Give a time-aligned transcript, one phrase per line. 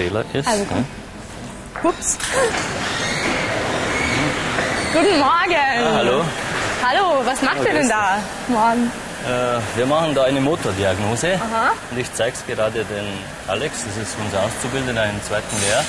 [0.00, 0.48] Fehler ist.
[0.48, 1.88] Also, ja.
[1.88, 2.16] Ups.
[4.94, 5.54] Guten Morgen.
[5.78, 6.24] Ah, hallo.
[6.82, 8.18] Hallo, was macht ihr denn da?
[8.48, 8.90] Morgen.
[9.26, 11.34] Äh, wir machen da eine Motordiagnose.
[11.34, 11.72] Aha.
[11.90, 13.08] Und ich zeige es gerade den
[13.46, 15.84] Alex, das ist unser Auszubildender im zweiten Lehr.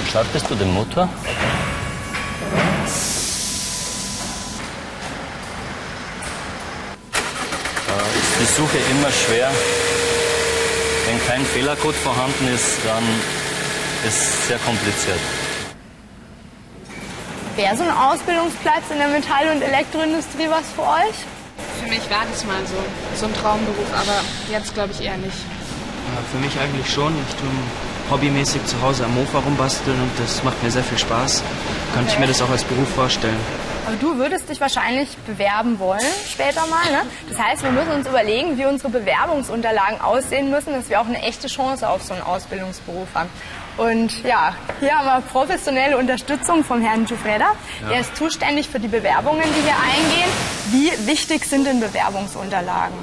[0.00, 1.08] Und startest du den Motor?
[7.88, 9.50] Da ist die Suche immer schwer.
[11.06, 13.04] Wenn kein Fehlercode vorhanden ist, dann
[14.06, 15.20] ist es sehr kompliziert.
[17.56, 21.16] Wäre so ein Ausbildungsplatz in der Metall- und Elektroindustrie was für euch?
[21.80, 22.80] Für mich war das mal so,
[23.14, 25.36] so ein Traumberuf, aber jetzt glaube ich eher nicht.
[25.36, 27.14] Ja, für mich eigentlich schon.
[27.28, 27.48] Ich tue
[28.10, 31.42] hobbymäßig zu Hause am Mofa rumbasteln und das macht mir sehr viel Spaß.
[31.94, 33.38] Könnte ich mir das auch als Beruf vorstellen.
[33.86, 36.90] Aber du würdest dich wahrscheinlich bewerben wollen später mal.
[36.90, 37.02] Ne?
[37.28, 41.20] Das heißt, wir müssen uns überlegen, wie unsere Bewerbungsunterlagen aussehen müssen, dass wir auch eine
[41.20, 43.28] echte Chance auf so einen Ausbildungsberuf haben.
[43.76, 47.52] Und ja, hier haben wir professionelle Unterstützung vom Herrn Giuffreda.
[47.90, 50.30] Der ist zuständig für die Bewerbungen, die hier eingehen.
[50.70, 52.96] Wie wichtig sind denn Bewerbungsunterlagen?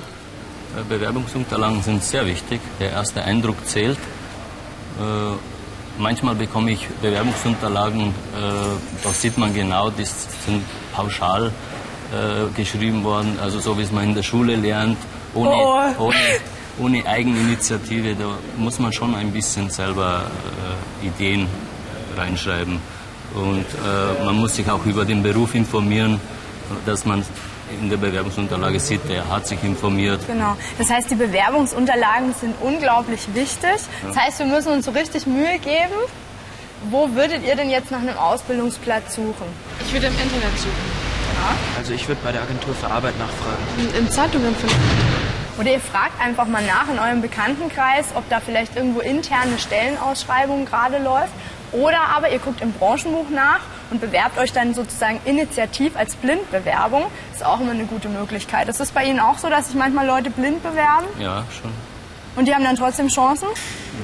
[0.77, 2.61] Äh, Bewerbungsunterlagen sind sehr wichtig.
[2.79, 3.99] Der erste Eindruck zählt.
[5.97, 8.11] Manchmal bekomme ich Bewerbungsunterlagen, äh,
[9.03, 11.47] da sieht man genau, die sind pauschal
[12.11, 14.97] äh, geschrieben worden, also so wie es man in der Schule lernt,
[15.33, 16.05] ohne, Oh.
[16.07, 16.15] ohne,
[16.79, 18.15] ohne Eigeninitiative.
[18.15, 18.25] Da
[18.57, 20.23] muss man schon ein bisschen selber
[21.03, 21.47] äh, Ideen
[22.17, 22.79] reinschreiben.
[23.35, 26.19] Und äh, man muss sich auch über den Beruf informieren,
[26.85, 27.23] dass man
[27.79, 30.25] in der Bewerbungsunterlage sieht, der hat sich informiert.
[30.27, 30.55] Genau.
[30.77, 33.79] Das heißt, die Bewerbungsunterlagen sind unglaublich wichtig.
[34.05, 35.95] Das heißt, wir müssen uns so richtig Mühe geben.
[36.89, 39.45] Wo würdet ihr denn jetzt nach einem Ausbildungsplatz suchen?
[39.85, 41.11] Ich würde im Internet suchen.
[41.77, 43.63] Also ich würde bei der Agentur für Arbeit nachfragen.
[43.77, 44.75] In, in Zeitungen finden.
[45.59, 50.65] Oder ihr fragt einfach mal nach in eurem Bekanntenkreis, ob da vielleicht irgendwo interne Stellenausschreibung
[50.65, 51.33] gerade läuft.
[51.71, 57.03] Oder aber ihr guckt im Branchenbuch nach und bewerbt euch dann sozusagen initiativ als Blindbewerbung.
[57.33, 58.67] Ist auch immer eine gute Möglichkeit.
[58.69, 61.71] Ist es bei Ihnen auch so, dass sich manchmal Leute blind bewerben Ja, schon.
[62.35, 63.47] und die haben dann trotzdem Chancen?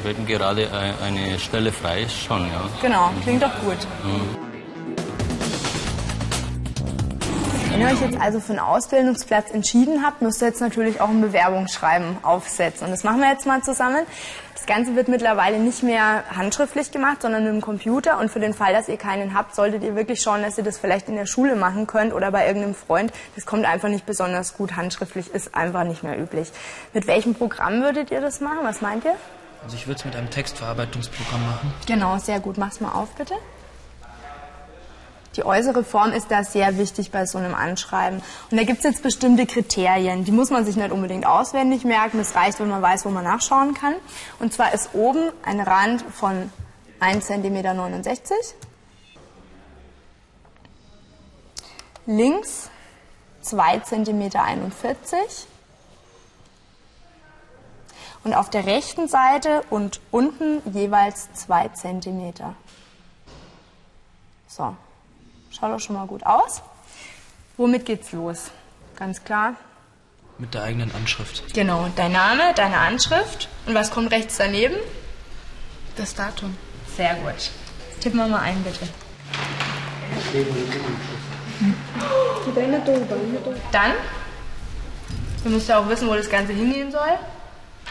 [0.03, 2.61] Wenn gerade ein- eine Stelle frei ist, schon, ja.
[2.81, 3.77] Genau, klingt doch gut.
[7.77, 11.09] Wenn ihr euch jetzt also für einen Ausbildungsplatz entschieden habt, müsst ihr jetzt natürlich auch
[11.09, 12.85] ein Bewerbungsschreiben aufsetzen.
[12.85, 14.03] Und das machen wir jetzt mal zusammen.
[14.55, 18.17] Das Ganze wird mittlerweile nicht mehr handschriftlich gemacht, sondern mit dem Computer.
[18.17, 20.79] Und für den Fall, dass ihr keinen habt, solltet ihr wirklich schauen, dass ihr das
[20.79, 23.13] vielleicht in der Schule machen könnt oder bei irgendeinem Freund.
[23.35, 24.75] Das kommt einfach nicht besonders gut.
[24.75, 26.51] Handschriftlich ist einfach nicht mehr üblich.
[26.93, 28.61] Mit welchem Programm würdet ihr das machen?
[28.63, 29.13] Was meint ihr?
[29.63, 31.71] Also ich würde es mit einem Textverarbeitungsprogramm machen.
[31.85, 32.57] Genau, sehr gut.
[32.57, 33.35] Mach's mal auf, bitte.
[35.37, 38.23] Die äußere Form ist da sehr wichtig bei so einem Anschreiben.
[38.49, 40.25] Und da gibt's jetzt bestimmte Kriterien.
[40.25, 42.19] Die muss man sich nicht unbedingt auswendig merken.
[42.19, 43.93] Es reicht, wenn man weiß, wo man nachschauen kann.
[44.39, 46.51] Und zwar ist oben ein Rand von
[46.99, 48.33] 1,69 cm.
[52.07, 52.71] Links
[53.43, 54.31] 2,41 cm.
[58.23, 62.33] Und auf der rechten Seite und unten jeweils 2 cm.
[64.47, 64.75] So,
[65.57, 66.61] schaut doch schon mal gut aus.
[67.57, 68.51] Womit geht's los?
[68.95, 69.55] Ganz klar.
[70.37, 71.53] Mit der eigenen Anschrift.
[71.53, 73.49] Genau, dein Name, deine Anschrift.
[73.65, 74.75] Und was kommt rechts daneben?
[75.95, 76.55] Das Datum.
[76.95, 77.49] Sehr gut.
[77.99, 78.87] Tippen wir mal ein, bitte.
[83.71, 83.91] Dann,
[85.43, 87.17] du musst ja auch wissen, wo das Ganze hingehen soll.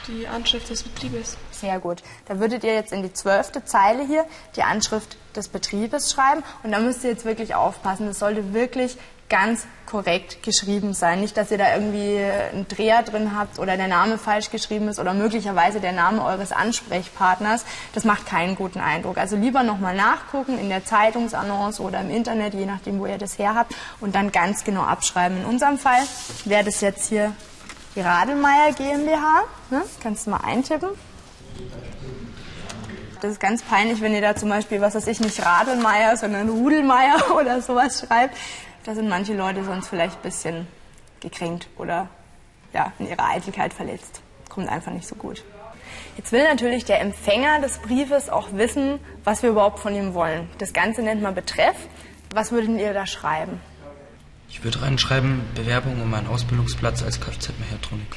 [0.09, 1.37] Die Anschrift des Betriebes.
[1.51, 2.03] Sehr gut.
[2.27, 4.25] Da würdet ihr jetzt in die zwölfte Zeile hier
[4.55, 6.43] die Anschrift des Betriebes schreiben.
[6.63, 8.07] Und da müsst ihr jetzt wirklich aufpassen.
[8.07, 8.97] Das sollte wirklich
[9.29, 11.21] ganz korrekt geschrieben sein.
[11.21, 14.99] Nicht, dass ihr da irgendwie einen Dreher drin habt oder der Name falsch geschrieben ist
[14.99, 17.65] oder möglicherweise der Name eures Ansprechpartners.
[17.93, 19.19] Das macht keinen guten Eindruck.
[19.19, 23.39] Also lieber nochmal nachgucken in der Zeitungsannonce oder im Internet, je nachdem, wo ihr das
[23.39, 25.39] her habt, und dann ganz genau abschreiben.
[25.39, 26.03] In unserem Fall
[26.45, 27.33] wäre das jetzt hier
[27.97, 29.45] die Radelmeier GmbH.
[29.71, 29.83] Ne?
[30.03, 30.91] Kannst du mal eintippen.
[33.23, 36.51] Das ist ganz peinlich, wenn ihr da zum Beispiel, was weiß ich, nicht Radelmeier, sondern
[36.51, 38.37] Rudelmeier oder sowas schreibt.
[38.85, 40.69] Da sind manche Leute sonst vielleicht ein bisschen
[41.21, 42.09] gekränkt oder
[42.73, 44.21] ja, in ihrer Eitelkeit verletzt.
[44.49, 45.43] Kommt einfach nicht so gut.
[46.17, 50.49] Jetzt will natürlich der Empfänger des Briefes auch wissen, was wir überhaupt von ihm wollen.
[50.59, 51.77] Das Ganze nennt man Betreff.
[52.35, 53.61] Was würdet ihr da schreiben?
[54.57, 58.17] Ich würde reinschreiben, Bewerbung um einen Ausbildungsplatz als Kfz-Mechatroniker.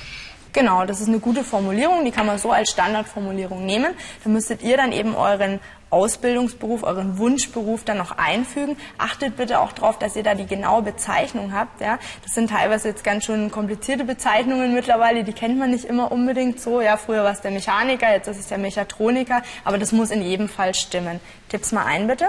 [0.53, 3.93] Genau, das ist eine gute Formulierung, die kann man so als Standardformulierung nehmen.
[4.23, 5.59] Da müsstet ihr dann eben euren
[5.89, 8.77] Ausbildungsberuf, euren Wunschberuf dann noch einfügen.
[8.97, 11.81] Achtet bitte auch darauf, dass ihr da die genaue Bezeichnung habt.
[11.81, 15.25] Ja, das sind teilweise jetzt ganz schön komplizierte Bezeichnungen mittlerweile.
[15.25, 16.79] Die kennt man nicht immer unbedingt so.
[16.79, 19.43] Ja, früher war es der Mechaniker, jetzt ist es der Mechatroniker.
[19.65, 21.19] Aber das muss in jedem Fall stimmen.
[21.49, 22.27] Tipp's mal ein bitte.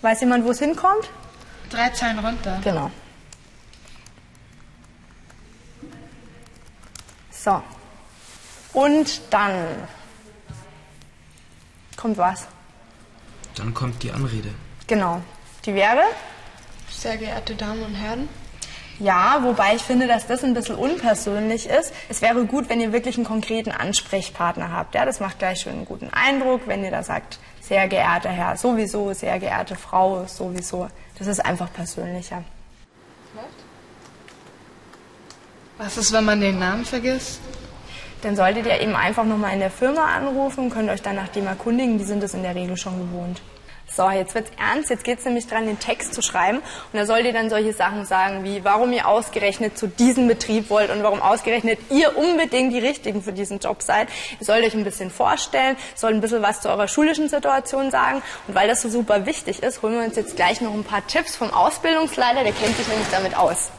[0.00, 1.10] Weiß jemand, wo es hinkommt?
[1.68, 2.58] Drei Zeilen runter.
[2.64, 2.90] Genau.
[7.42, 7.60] So.
[8.72, 9.66] Und dann
[11.96, 12.46] kommt was?
[13.56, 14.50] Dann kommt die Anrede.
[14.86, 15.20] Genau.
[15.64, 16.02] Die wäre?
[16.88, 18.28] Sehr geehrte Damen und Herren.
[19.00, 21.92] Ja, wobei ich finde, dass das ein bisschen unpersönlich ist.
[22.08, 24.94] Es wäre gut, wenn ihr wirklich einen konkreten Ansprechpartner habt.
[24.94, 28.56] Ja, das macht gleich schon einen guten Eindruck, wenn ihr da sagt, sehr geehrter Herr
[28.56, 30.88] sowieso, sehr geehrte Frau sowieso.
[31.18, 32.44] Das ist einfach persönlicher.
[35.84, 37.40] Was ist, wenn man den Namen vergisst?
[38.22, 41.26] Dann solltet ihr eben einfach nochmal in der Firma anrufen und könnt euch dann nach
[41.26, 41.98] dem erkundigen.
[41.98, 43.42] Die sind es in der Regel schon gewohnt.
[43.92, 44.90] So, jetzt wird's ernst.
[44.90, 46.58] Jetzt geht's nämlich dran, den Text zu schreiben.
[46.58, 50.70] Und da sollt ihr dann solche Sachen sagen wie, warum ihr ausgerechnet zu diesem Betrieb
[50.70, 54.06] wollt und warum ausgerechnet ihr unbedingt die Richtigen für diesen Job seid.
[54.38, 58.22] Ihr sollt euch ein bisschen vorstellen, sollt ein bisschen was zu eurer schulischen Situation sagen.
[58.46, 61.04] Und weil das so super wichtig ist, holen wir uns jetzt gleich noch ein paar
[61.08, 62.44] Tipps vom Ausbildungsleiter.
[62.44, 63.72] Der kennt sich nämlich damit aus.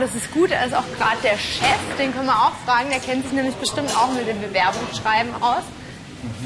[0.00, 3.00] Das ist gut, er ist auch gerade der Chef, den können wir auch fragen, der
[3.00, 5.64] kennt sich nämlich bestimmt auch mit dem Bewerbungsschreiben aus.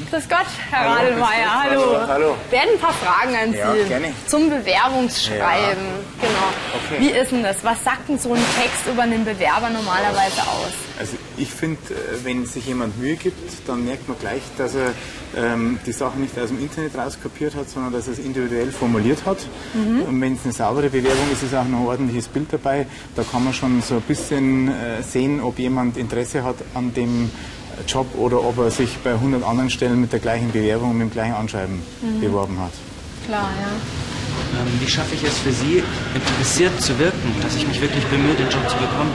[0.09, 0.39] Grüß Gott,
[0.71, 2.07] Herr Hallo, Radelmeier, hallo.
[2.07, 2.35] Hallo.
[2.49, 4.07] Werden ein paar Fragen an Ja, Sie gerne.
[4.25, 5.83] zum Bewerbungsschreiben.
[6.19, 6.49] Genau.
[6.89, 6.99] Okay.
[6.99, 7.63] Wie ist denn das?
[7.63, 10.71] Was sagt denn so ein Text über einen Bewerber normalerweise aus?
[10.99, 13.37] Also ich finde, äh, wenn sich jemand Mühe gibt,
[13.67, 14.93] dann merkt man gleich, dass er
[15.37, 19.19] ähm, die Sache nicht aus dem Internet rauskopiert hat, sondern dass er es individuell formuliert
[19.25, 19.37] hat.
[19.75, 22.87] Und wenn es eine saubere Bewerbung ist, ist auch noch ein ordentliches Bild dabei.
[23.15, 27.29] Da kann man schon so ein bisschen äh, sehen, ob jemand Interesse hat an dem
[27.87, 31.09] Job oder ob er sich bei 100 anderen Stellen mit der gleichen Bewerbung und mit
[31.09, 31.81] dem gleichen Anschreiben
[32.21, 32.71] beworben hat.
[33.25, 33.67] Klar, ja.
[34.59, 35.83] Ähm, wie schaffe ich es für Sie,
[36.13, 39.11] interessiert zu wirken, dass ich mich wirklich bemühe, den Job zu bekommen?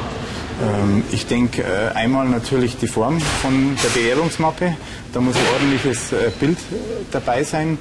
[0.62, 4.76] Ähm, Ich denke äh, einmal natürlich die Form von der Bewerbungsmappe.
[5.12, 6.74] Da muss ein ordentliches äh, Bild äh,
[7.12, 7.78] dabei sein.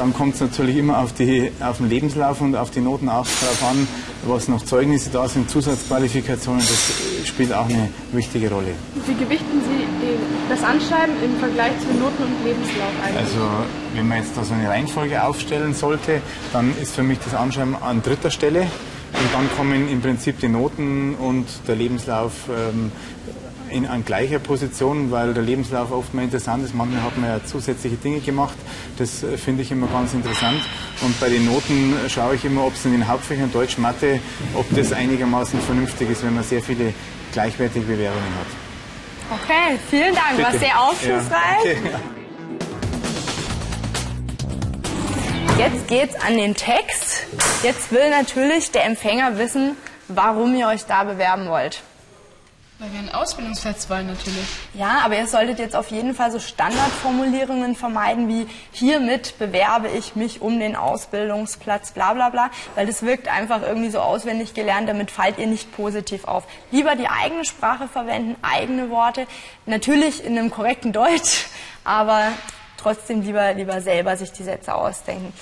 [0.00, 3.26] Dann kommt es natürlich immer auf, die, auf den Lebenslauf und auf die Noten auch
[3.38, 3.86] darauf an,
[4.26, 6.62] was noch Zeugnisse da sind, Zusatzqualifikationen.
[6.62, 8.68] Das spielt auch eine wichtige Rolle.
[9.06, 10.08] Wie gewichten Sie
[10.48, 13.26] das Anschreiben im Vergleich zu Noten und Lebenslauf eigentlich?
[13.26, 13.46] Also
[13.94, 16.22] wenn man jetzt da so eine Reihenfolge aufstellen sollte,
[16.54, 18.60] dann ist für mich das Anschreiben an dritter Stelle.
[18.62, 22.90] Und dann kommen im Prinzip die Noten und der Lebenslauf ähm,
[23.70, 26.74] in, an gleicher Position, weil der Lebenslauf oft mal interessant ist.
[26.74, 28.56] Manchmal hat man ja zusätzliche Dinge gemacht.
[28.98, 30.60] Das äh, finde ich immer ganz interessant.
[31.02, 34.20] Und bei den Noten äh, schaue ich immer, ob es in den Hauptfächern Deutsch, Mathe,
[34.54, 36.92] ob das einigermaßen vernünftig ist, wenn man sehr viele
[37.32, 39.40] gleichwertige Bewerbungen hat.
[39.42, 40.42] Okay, vielen Dank.
[40.42, 40.64] War Bitte.
[40.64, 41.76] sehr aufschlussreich.
[41.84, 42.00] Ja.
[45.58, 47.26] Jetzt geht's an den Text.
[47.62, 49.76] Jetzt will natürlich der Empfänger wissen,
[50.08, 51.82] warum ihr euch da bewerben wollt.
[52.80, 54.46] Weil wir einen Ausbildungsplatz wollen natürlich.
[54.72, 60.16] Ja, aber ihr solltet jetzt auf jeden Fall so Standardformulierungen vermeiden wie hiermit bewerbe ich
[60.16, 64.88] mich um den Ausbildungsplatz, bla bla bla, weil das wirkt einfach irgendwie so auswendig gelernt,
[64.88, 66.44] damit fallt ihr nicht positiv auf.
[66.70, 69.26] Lieber die eigene Sprache verwenden, eigene Worte,
[69.66, 71.48] natürlich in einem korrekten Deutsch,
[71.84, 72.28] aber
[72.78, 75.34] trotzdem lieber, lieber selber sich die Sätze ausdenken.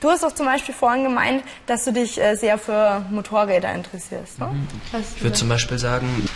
[0.00, 4.38] Du hast doch zum Beispiel vorhin gemeint, dass du dich äh, sehr für Motorräder interessierst.
[4.38, 4.48] Ne?
[4.92, 6.26] Hast Ich würde zum Beispiel sagen,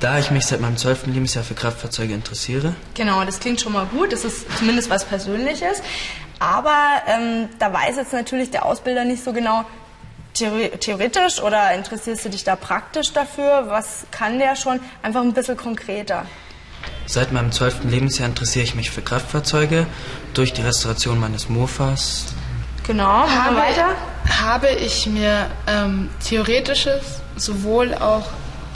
[0.00, 1.06] da ich mich seit meinem 12.
[1.06, 4.12] Lebensjahr für Kraftfahrzeuge interessiere, Genau, das klingt schon mal gut.
[4.12, 5.82] Das ist zumindest was Persönliches.
[6.38, 6.74] Aber
[7.06, 9.64] ähm, da weiß jetzt natürlich der Ausbilder nicht so genau,
[10.32, 13.64] theoretisch oder interessierst du dich da praktisch dafür?
[13.68, 14.80] Was kann der schon?
[15.02, 16.24] Einfach ein bisschen konkreter.
[17.06, 17.84] seit meinem 12.
[17.84, 19.86] Lebensjahr interessiere ich mich für Kraftfahrzeuge
[20.32, 22.26] durch die Restauration meines Mofas.
[22.86, 23.88] Genau, machen wir weiter.
[24.40, 28.26] habe ich mir ähm, theoretisches sowohl auch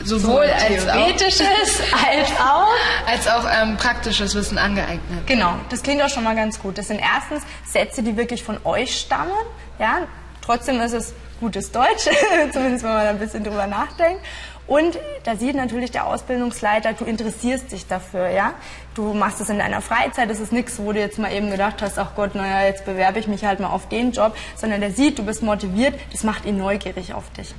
[0.05, 2.73] sowohl als Theoretisches als auch.
[3.07, 5.27] als auch ähm, praktisches Wissen angeeignet.
[5.27, 6.79] Genau, das klingt auch schon mal ganz gut.
[6.79, 9.33] Das sind erstens Sätze, die wirklich von euch stammen.
[9.79, 10.07] Ja,
[10.41, 12.09] trotzdem ist es gutes Deutsch,
[12.53, 14.23] zumindest wenn man ein bisschen drüber nachdenkt.
[14.67, 18.55] Und da sieht natürlich der Ausbildungsleiter, du interessierst dich dafür, ja.
[18.95, 21.83] Du machst es in deiner Freizeit, das ist nichts, wo du jetzt mal eben gedacht
[21.83, 24.93] hast, ach Gott, naja, jetzt bewerbe ich mich halt mal auf den Job, sondern der
[24.93, 27.55] sieht, du bist motiviert, das macht ihn neugierig auf dich.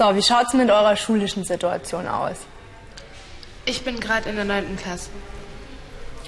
[0.00, 2.38] So, wie schaut's mit eurer schulischen Situation aus?
[3.66, 4.78] Ich bin gerade in der 9.
[4.78, 5.10] Klasse.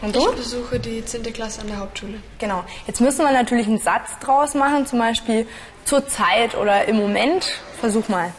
[0.02, 0.28] Und du?
[0.28, 1.32] Ich besuche die 10.
[1.32, 2.22] Klasse an der Hauptschule.
[2.38, 2.64] Genau.
[2.86, 5.46] Jetzt müssen wir natürlich einen Satz draus machen, zum Beispiel
[5.86, 7.62] zur Zeit oder im Moment.
[7.80, 8.34] Versuch mal.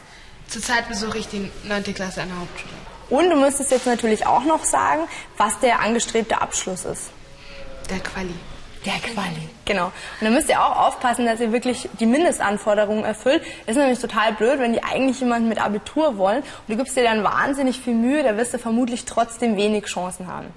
[0.49, 1.83] Zurzeit besuche ich die 9.
[1.95, 2.73] Klasse an der Hauptschule.
[3.09, 7.09] Und du müsstest jetzt natürlich auch noch sagen, was der angestrebte Abschluss ist.
[7.89, 8.35] Der Quali.
[8.85, 9.49] Der Quali.
[9.65, 9.85] Genau.
[9.85, 13.41] Und dann müsst ihr auch aufpassen, dass ihr wirklich die Mindestanforderungen erfüllt.
[13.65, 17.03] Ist nämlich total blöd, wenn die eigentlich jemanden mit Abitur wollen und du gibst dir
[17.03, 20.47] dann wahnsinnig viel Mühe, da wirst du vermutlich trotzdem wenig Chancen haben.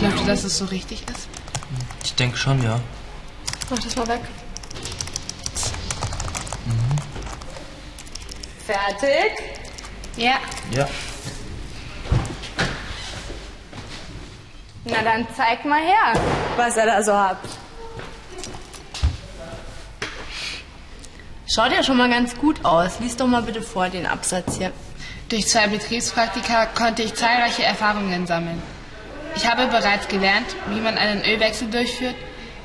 [0.00, 1.28] Glaubst du, dass es so richtig ist?
[2.02, 2.80] Ich denke schon, ja.
[3.68, 4.20] Mach das mal weg.
[8.66, 9.32] Fertig?
[10.16, 10.38] Ja.
[10.72, 10.88] Ja.
[14.84, 16.14] Na dann zeig mal her,
[16.56, 17.46] was ihr da so habt.
[21.46, 23.00] Schaut ja schon mal ganz gut aus.
[23.00, 24.72] Lies doch mal bitte vor den Absatz hier.
[25.28, 28.62] Durch zwei Betriebspraktika konnte ich zahlreiche Erfahrungen sammeln.
[29.36, 32.14] Ich habe bereits gelernt, wie man einen Ölwechsel durchführt.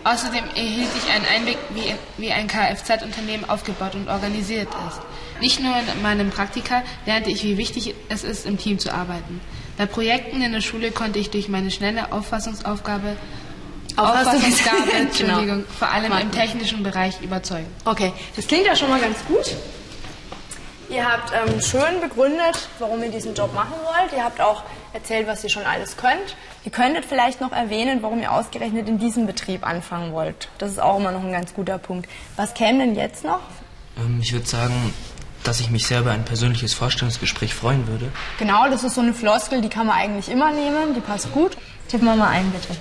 [0.04, 5.02] Außerdem erhielt ich einen Einblick, wie, wie ein Kfz-Unternehmen aufgebaut und organisiert ist.
[5.42, 9.42] Nicht nur in meinem Praktika lernte ich, wie wichtig es ist, im Team zu arbeiten.
[9.78, 13.18] Bei Projekten in der Schule konnte ich durch meine schnelle Auffassungsaufgabe,
[13.98, 15.64] Auffassungsgabe, Entschuldigung, Genau.
[15.78, 16.30] vor allem Martin.
[16.30, 17.68] im technischen Bereich überzeugen.
[17.86, 19.56] Okay, das klingt ja schon mal ganz gut.
[20.90, 24.14] Ihr habt ähm, schön begründet, warum ihr diesen Job machen wollt.
[24.16, 24.64] Ihr habt auch
[24.94, 26.36] erzählt, was ihr schon alles könnt.
[26.64, 30.48] Ihr könntet vielleicht noch erwähnen, warum ihr ausgerechnet in diesem Betrieb anfangen wollt.
[30.60, 32.08] Das ist auch immer noch ein ganz guter Punkt.
[32.36, 33.40] Was käme denn jetzt noch?
[33.98, 34.94] Ähm, ich würde sagen,
[35.48, 38.12] dass ich mich sehr über ein persönliches Vorstellungsgespräch freuen würde.
[38.40, 40.94] Genau, das ist so eine Floskel, die kann man eigentlich immer nehmen.
[40.96, 41.58] Die passt gut.
[41.88, 42.76] Tippen wir mal ein, bitte.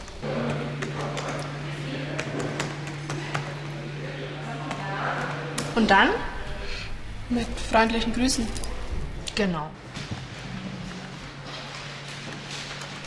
[5.74, 6.08] Und dann?
[7.28, 8.46] Mit freundlichen Grüßen.
[9.34, 9.70] Genau.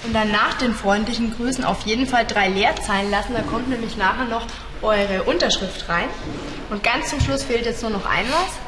[0.04, 3.34] Und dann nach den freundlichen Grüßen auf jeden Fall drei Leerzeilen lassen.
[3.34, 4.46] Da kommt nämlich nachher noch
[4.82, 6.08] eure Unterschrift rein.
[6.70, 8.67] Und ganz zum Schluss fehlt jetzt nur noch ein was.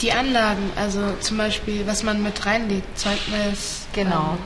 [0.00, 3.86] Die Anlagen, also zum Beispiel, was man mit reinlegt, Zeugnis.
[3.94, 4.36] Genau.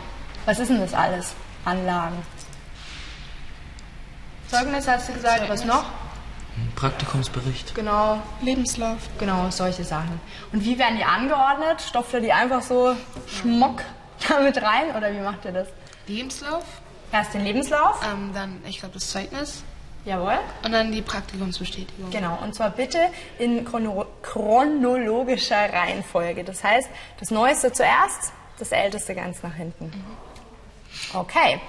[0.47, 1.35] Was ist denn das alles?
[1.64, 2.16] Anlagen.
[4.49, 5.85] Zeugnis hast du gesagt, was noch?
[6.57, 7.75] Ein Praktikumsbericht.
[7.75, 8.99] Genau, Ähm, Lebenslauf.
[9.19, 10.21] genau, solche Sachen.
[10.52, 11.80] Und wie werden die angeordnet?
[11.83, 13.83] Stopft ihr die einfach so schmock
[14.28, 15.69] damit rein oder wie macht ihr das?
[16.07, 16.64] Lebenslauf,
[17.12, 18.00] Erst den Lebenslauf.
[18.12, 19.62] ähm, dann, ich glaube, das Zeugnis
[20.04, 20.38] Jawohl.
[20.64, 22.11] und dann die Praktikumsbestätigung.
[22.11, 22.99] Genau, und zwar bitte
[23.38, 26.42] in chrono chronologischer Reihenfolge.
[26.45, 26.88] Das heißt,
[27.19, 29.92] das Neueste zuerst, das Älteste ganz nach hinten.
[31.12, 31.61] Okay.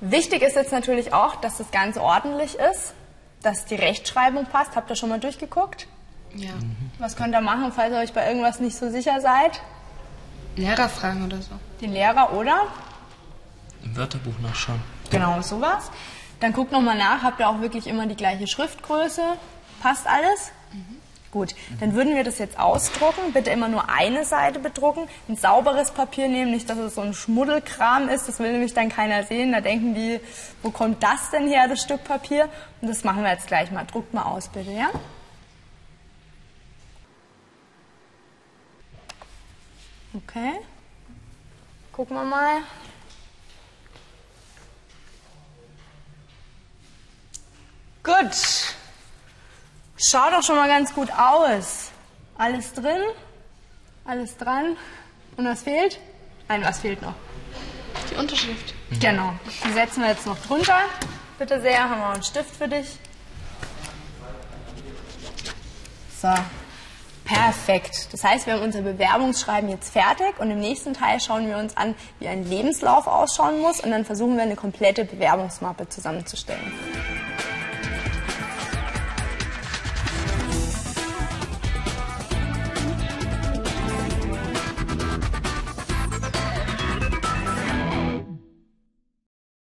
[0.00, 2.94] Wichtig ist jetzt natürlich auch, dass das Ganze ordentlich ist,
[3.42, 4.74] dass die Rechtschreibung passt.
[4.74, 5.86] Habt ihr schon mal durchgeguckt?
[6.34, 6.50] Ja.
[6.98, 9.60] Was könnt ihr machen, falls ihr euch bei irgendwas nicht so sicher seid?
[10.56, 11.52] Lehrerfragen oder so.
[11.80, 12.62] Den Lehrer oder?
[13.84, 14.80] Im Wörterbuch nachschauen.
[15.10, 15.90] Genau, sowas.
[16.42, 19.22] Dann guckt nochmal nach, habt ihr auch wirklich immer die gleiche Schriftgröße?
[19.80, 20.50] Passt alles?
[21.30, 23.32] Gut, dann würden wir das jetzt ausdrucken.
[23.32, 25.08] Bitte immer nur eine Seite bedrucken.
[25.28, 28.26] Ein sauberes Papier nehmen, nicht, dass es so ein Schmuddelkram ist.
[28.26, 29.52] Das will nämlich dann keiner sehen.
[29.52, 30.18] Da denken die,
[30.64, 32.48] wo kommt das denn her, das Stück Papier?
[32.80, 33.86] Und das machen wir jetzt gleich mal.
[33.86, 34.90] Druckt mal aus, bitte, ja?
[40.12, 40.54] Okay.
[41.92, 42.62] Gucken wir mal.
[48.02, 48.74] Gut.
[49.96, 51.90] Schaut doch schon mal ganz gut aus.
[52.36, 53.00] Alles drin?
[54.04, 54.76] Alles dran?
[55.36, 56.00] Und was fehlt?
[56.48, 57.14] Nein, was fehlt noch?
[58.10, 58.74] Die Unterschrift.
[59.00, 59.32] Genau.
[59.64, 60.80] Die setzen wir jetzt noch drunter.
[61.38, 62.98] Bitte sehr, haben wir einen Stift für dich.
[66.20, 66.34] So.
[67.24, 68.12] Perfekt.
[68.12, 71.76] Das heißt, wir haben unser Bewerbungsschreiben jetzt fertig und im nächsten Teil schauen wir uns
[71.76, 76.72] an, wie ein Lebenslauf ausschauen muss und dann versuchen wir eine komplette Bewerbungsmappe zusammenzustellen.